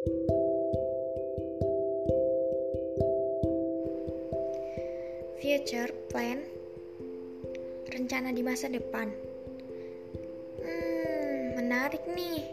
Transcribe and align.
Future 0.00 0.16
plan 6.08 6.40
rencana 7.92 8.32
di 8.32 8.40
masa 8.40 8.72
depan. 8.72 9.12
Hmm, 10.64 11.60
menarik 11.60 12.00
nih. 12.16 12.48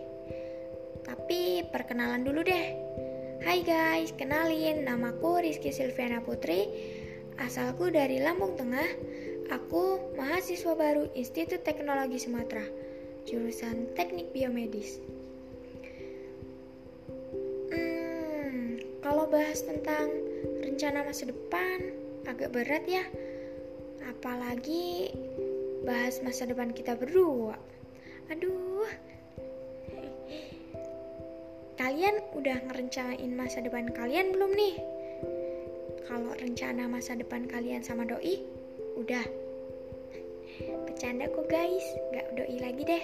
Tapi 1.07 1.63
perkenalan 1.71 2.28
dulu 2.28 2.44
deh. 2.44 2.75
Hai 3.48 3.64
guys, 3.64 4.12
kenalin 4.20 4.84
namaku 4.84 5.40
Rizky 5.40 5.72
Silviana 5.72 6.20
Putri. 6.20 6.68
Asalku 7.40 7.88
dari 7.88 8.20
Lampung 8.20 8.60
Tengah. 8.60 8.92
Aku 9.56 10.12
mahasiswa 10.20 10.76
baru 10.76 11.08
Institut 11.16 11.64
Teknologi 11.64 12.20
Sumatera, 12.20 12.68
jurusan 13.24 13.96
Teknik 13.96 14.36
Biomedis. 14.36 15.00
Bahas 19.27 19.59
tentang 19.63 20.08
rencana 20.63 21.04
masa 21.04 21.27
depan 21.27 21.91
agak 22.23 22.55
berat 22.55 22.84
ya. 22.88 23.04
Apalagi 24.08 25.12
bahas 25.84 26.23
masa 26.23 26.48
depan 26.48 26.72
kita 26.72 26.95
berdua. 26.95 27.59
Aduh. 28.32 28.88
Kalian 31.77 32.20
udah 32.34 32.58
ngerencanain 32.68 33.32
masa 33.38 33.62
depan 33.62 33.91
kalian 33.94 34.34
belum 34.34 34.52
nih? 34.55 34.76
Kalau 36.07 36.32
rencana 36.40 36.88
masa 36.88 37.13
depan 37.13 37.46
kalian 37.46 37.84
sama 37.84 38.07
doi, 38.07 38.41
udah. 38.98 39.23
Bercanda 40.88 41.30
kok 41.30 41.46
guys, 41.52 41.85
gak 42.16 42.34
doi 42.34 42.57
lagi 42.57 42.84
deh. 42.88 43.04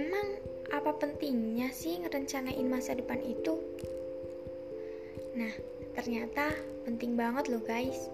Emang 0.00 0.28
apa 0.72 0.96
pentingnya 0.96 1.68
sih 1.76 2.00
ngerencanain 2.00 2.64
masa 2.64 2.96
depan 2.96 3.20
itu? 3.20 3.60
Nah, 5.36 5.52
ternyata 5.92 6.56
penting 6.88 7.20
banget 7.20 7.52
loh 7.52 7.60
guys. 7.60 8.08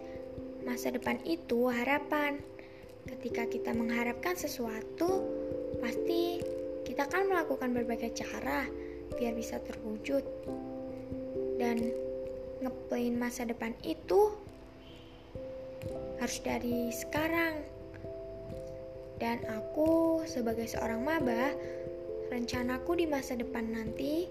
Masa 0.66 0.90
depan 0.90 1.22
itu 1.22 1.70
harapan. 1.70 2.42
Ketika 3.06 3.46
kita 3.46 3.70
mengharapkan 3.70 4.34
sesuatu, 4.34 5.22
pasti 5.78 6.42
kita 6.82 7.06
akan 7.06 7.30
melakukan 7.30 7.70
berbagai 7.70 8.18
cara 8.18 8.66
biar 9.14 9.32
bisa 9.38 9.62
terwujud. 9.62 10.26
Dan 11.54 11.78
ngeplan 12.66 13.14
masa 13.14 13.46
depan 13.46 13.78
itu 13.86 14.34
harus 16.18 16.38
dari 16.42 16.90
sekarang. 16.90 17.62
Dan 19.16 19.40
aku 19.48 20.20
sebagai 20.28 20.68
seorang 20.68 21.00
maba, 21.00 21.54
rencanaku 22.36 23.00
di 23.00 23.08
masa 23.08 23.32
depan 23.32 23.72
nanti 23.72 24.28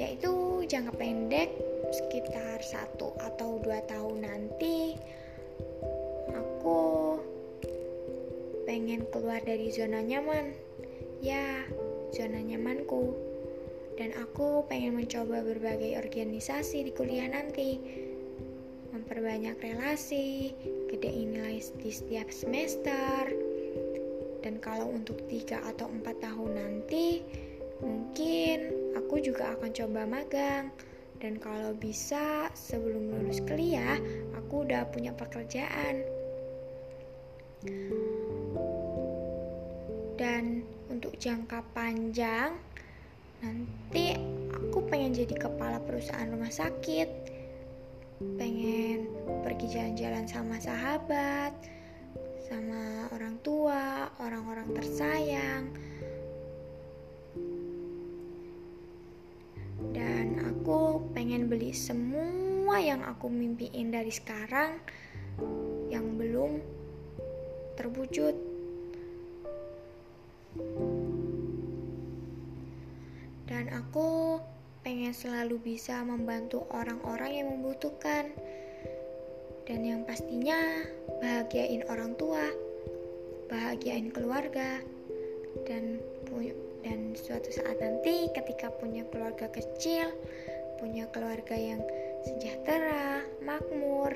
yaitu 0.00 0.64
jangka 0.64 0.96
pendek 0.96 1.52
sekitar 1.92 2.64
satu 2.64 3.12
atau 3.20 3.60
dua 3.60 3.84
tahun 3.84 4.24
nanti 4.24 4.96
aku 6.32 7.20
pengen 8.64 9.04
keluar 9.12 9.44
dari 9.44 9.68
zona 9.68 10.00
nyaman. 10.00 10.56
Ya 11.20 11.68
zona 12.16 12.40
nyamanku. 12.40 13.12
Dan 14.00 14.16
aku 14.16 14.64
pengen 14.72 14.96
mencoba 14.96 15.44
berbagai 15.44 16.00
organisasi 16.00 16.88
di 16.88 16.92
kuliah 16.96 17.28
nanti. 17.28 17.76
Memperbanyak 18.96 19.60
relasi 19.60 20.56
gedein 20.88 21.36
nilai 21.36 21.60
di 21.84 21.90
setiap 21.92 22.32
semester 22.32 23.51
dan 24.42 24.58
kalau 24.58 24.90
untuk 24.90 25.16
tiga 25.30 25.62
atau 25.62 25.86
empat 25.86 26.18
tahun 26.18 26.50
nanti 26.58 27.22
mungkin 27.78 28.70
aku 28.98 29.22
juga 29.22 29.54
akan 29.58 29.70
coba 29.70 30.02
magang. 30.06 30.70
Dan 31.22 31.38
kalau 31.38 31.70
bisa 31.78 32.50
sebelum 32.50 33.14
lulus 33.14 33.38
kuliah, 33.46 33.94
aku 34.34 34.66
udah 34.66 34.90
punya 34.90 35.14
pekerjaan. 35.14 36.02
Dan 40.18 40.66
untuk 40.90 41.14
jangka 41.22 41.62
panjang, 41.70 42.58
nanti 43.38 44.18
aku 44.50 44.82
pengen 44.90 45.14
jadi 45.14 45.46
kepala 45.46 45.78
perusahaan 45.86 46.26
rumah 46.26 46.50
sakit. 46.50 47.06
Pengen 48.34 49.06
pergi 49.46 49.78
jalan-jalan 49.78 50.26
sama 50.26 50.58
sahabat, 50.58 51.54
sama 52.50 53.06
orang 53.14 53.38
tua, 53.46 53.81
orang-orang 54.62 54.78
tersayang 54.78 55.64
aku 60.38 61.02
pengen 61.10 61.50
beli 61.50 61.74
semua 61.74 62.78
yang 62.78 63.02
aku 63.02 63.26
mimpiin 63.26 63.90
dari 63.90 64.14
sekarang 64.14 64.78
yang 65.90 66.14
belum 66.14 66.62
terwujud. 67.74 68.30
Dan 73.50 73.66
aku 73.74 74.38
pengen 74.86 75.10
selalu 75.10 75.58
bisa 75.58 76.06
membantu 76.06 76.62
orang-orang 76.70 77.42
yang 77.42 77.50
membutuhkan. 77.50 78.30
Dan 79.66 79.82
yang 79.82 80.06
pastinya 80.06 80.86
bahagiain 81.18 81.82
orang 81.90 82.14
tua, 82.14 82.46
bahagiain 83.52 84.08
keluarga, 84.08 84.80
dan 85.68 86.00
dan 86.82 87.12
suatu 87.14 87.52
saat 87.52 87.78
nanti 87.78 88.26
ketika 88.32 88.72
punya 88.80 89.06
keluarga 89.12 89.46
kecil 89.52 90.10
punya 90.82 91.06
keluarga 91.14 91.54
yang 91.54 91.78
sejahtera, 92.26 93.22
makmur, 93.46 94.10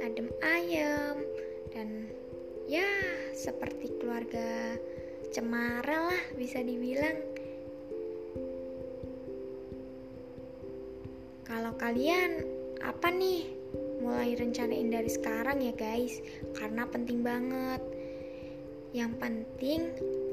adem 0.00 0.32
ayem, 0.40 1.20
dan 1.76 2.08
ya 2.64 2.88
seperti 3.36 3.92
keluarga 4.00 4.80
cemara 5.28 6.08
lah 6.08 6.22
bisa 6.40 6.64
dibilang. 6.64 7.20
Kalau 11.44 11.76
kalian 11.76 12.48
apa 12.80 13.12
nih? 13.12 13.52
Mulai 14.00 14.40
rencanain 14.40 14.88
dari 14.88 15.12
sekarang 15.12 15.60
ya 15.60 15.76
guys, 15.76 16.24
karena 16.56 16.88
penting 16.88 17.20
banget. 17.20 17.84
Yang 18.94 19.12
penting 19.18 19.80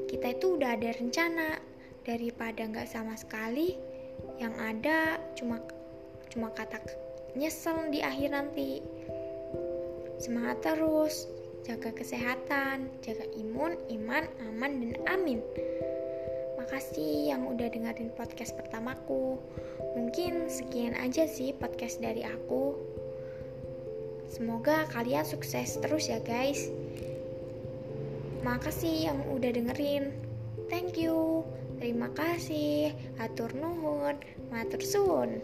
kita 0.06 0.36
itu 0.36 0.54
udah 0.60 0.76
ada 0.76 0.90
rencana. 0.94 1.58
Daripada 2.04 2.68
nggak 2.68 2.84
sama 2.84 3.16
sekali 3.16 3.80
yang 4.36 4.52
ada 4.60 5.16
cuma 5.40 5.56
cuma 6.28 6.52
kata 6.52 6.76
nyesel 7.32 7.88
di 7.88 8.04
akhir 8.04 8.36
nanti. 8.36 8.84
Semangat 10.20 10.60
terus 10.60 11.24
jaga 11.64 11.96
kesehatan 11.96 12.92
jaga 13.00 13.24
imun 13.40 13.80
iman 13.88 14.28
aman 14.44 14.72
dan 14.84 14.94
amin. 15.08 15.40
Makasih 16.60 17.32
yang 17.32 17.48
udah 17.48 17.72
dengerin 17.72 18.12
podcast 18.12 18.52
pertamaku. 18.52 19.40
Mungkin 19.96 20.52
sekian 20.52 20.92
aja 21.00 21.24
sih 21.24 21.56
podcast 21.56 22.04
dari 22.04 22.20
aku. 22.20 22.76
Semoga 24.28 24.84
kalian 24.92 25.24
sukses 25.24 25.80
terus 25.80 26.12
ya 26.12 26.20
guys 26.20 26.68
makasih 28.44 29.08
yang 29.08 29.18
udah 29.32 29.50
dengerin. 29.56 30.12
Thank 30.68 31.00
you. 31.00 31.48
Terima 31.80 32.12
kasih, 32.12 32.92
atur 33.16 33.50
nuhun, 33.56 34.20
matur 34.52 34.80
suwun. 34.84 35.40